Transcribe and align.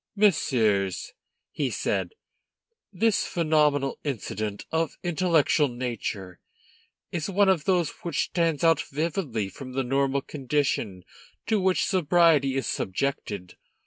"Messieurs," 0.15 1.13
he 1.51 1.69
said, 1.69 2.15
"this 2.91 3.23
phenomenal 3.23 3.99
incident 4.03 4.65
of 4.71 4.97
intellectual 5.03 5.67
nature 5.67 6.39
is 7.11 7.29
one 7.29 7.47
of 7.49 7.65
those 7.65 7.91
which 8.01 8.23
stand 8.23 8.65
out 8.65 8.81
vividly 8.81 9.47
from 9.47 9.73
the 9.73 9.83
normal 9.83 10.23
condition 10.23 11.05
to 11.45 11.59
which 11.61 11.85
sobriety 11.85 12.55
is 12.55 12.65
subjected. 12.65 13.57